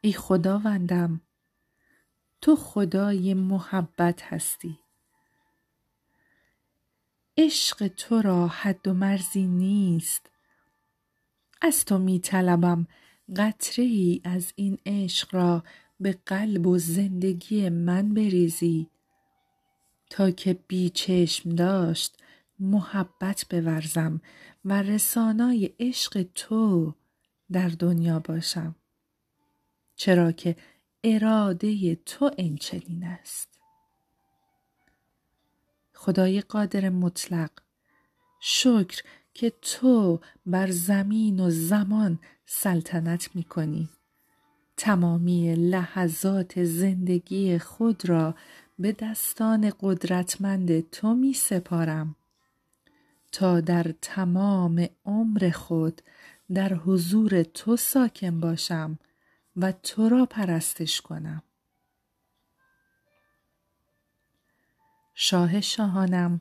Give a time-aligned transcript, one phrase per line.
[0.00, 1.20] ای خداوندم
[2.40, 4.78] تو خدای محبت هستی.
[7.36, 10.30] عشق تو را حد و مرزی نیست.
[11.62, 12.86] از تو می طلبم
[13.36, 15.64] قطره ای از این عشق را
[16.00, 18.90] به قلب و زندگی من بریزی.
[20.10, 22.22] تا که بی چشم داشت
[22.58, 24.20] محبت بورزم
[24.64, 26.94] و رسانای عشق تو
[27.52, 28.74] در دنیا باشم.
[29.98, 30.56] چرا که
[31.04, 33.48] اراده تو این چنین است.
[35.94, 37.50] خدای قادر مطلق
[38.40, 39.02] شکر
[39.34, 43.88] که تو بر زمین و زمان سلطنت می کنی
[44.76, 48.34] تمامی لحظات زندگی خود را
[48.78, 52.16] به دستان قدرتمند تو می سپارم
[53.32, 56.02] تا در تمام عمر خود
[56.54, 58.98] در حضور تو ساکن باشم.
[59.58, 61.42] و تو را پرستش کنم.
[65.14, 66.40] شاه شاهانم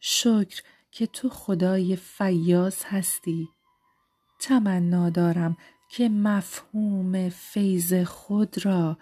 [0.00, 3.48] شکر که تو خدای فیاض هستی.
[4.40, 5.56] تمنا دارم
[5.90, 8.98] که مفهوم فیض خود را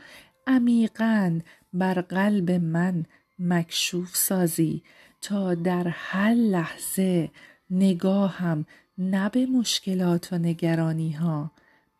[0.46, 1.40] عمیقا
[1.72, 3.06] بر قلب من
[3.38, 4.82] مکشوف سازی
[5.20, 7.30] تا در هر لحظه
[7.70, 8.66] نگاهم
[8.98, 11.50] نه به مشکلات و نگرانی ها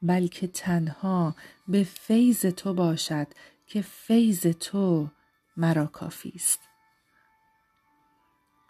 [0.03, 1.35] بلکه تنها
[1.69, 3.27] به فیض تو باشد
[3.67, 5.09] که فیض تو
[5.57, 6.61] مرا کافی است.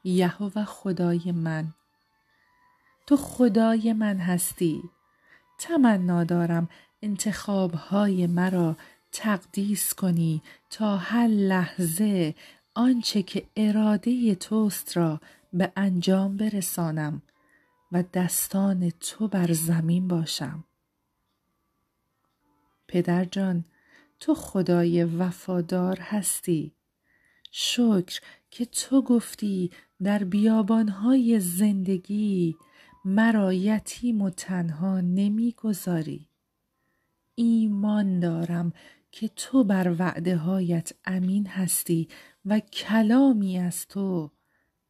[0.04, 1.74] یهوه خدای من
[3.06, 4.82] تو خدای من هستی.
[5.58, 6.68] تمنا دارم
[7.02, 8.76] انتخابهای مرا
[9.12, 12.34] تقدیس کنی تا هر لحظه
[12.74, 15.20] آنچه که اراده توست را
[15.52, 17.22] به انجام برسانم
[17.92, 20.64] و دستان تو بر زمین باشم.
[22.90, 23.64] پدر جان
[24.20, 26.72] تو خدای وفادار هستی.
[27.50, 28.20] شکر
[28.50, 29.70] که تو گفتی
[30.02, 32.56] در بیابانهای زندگی
[33.04, 36.28] مرا یتیم و تنها نمی‌گذاری.
[37.34, 38.72] ایمان دارم
[39.12, 42.08] که تو بر وعده هایت امین هستی
[42.44, 44.30] و کلامی از تو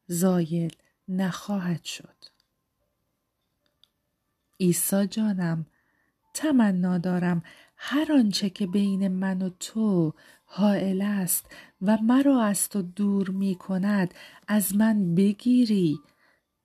[0.07, 0.73] زایل
[1.07, 2.17] نخواهد شد.
[4.59, 5.65] عیسی جانم
[6.41, 7.43] تمنا دارم.
[7.77, 10.13] هر آنچه که بین من و تو
[10.45, 11.45] حائل است
[11.81, 14.13] و مرا از تو دور می کند
[14.47, 15.99] از من بگیری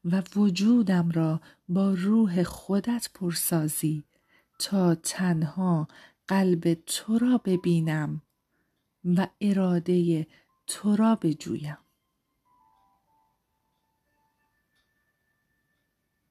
[0.04, 4.04] و وجودم را با روح خودت پرسازی
[4.58, 5.88] تا تنها
[6.28, 8.22] قلب تو را ببینم
[9.04, 10.26] و اراده
[10.66, 11.78] تو را بجویم.